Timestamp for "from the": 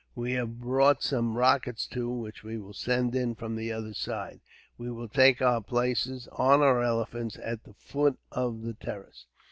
3.35-3.71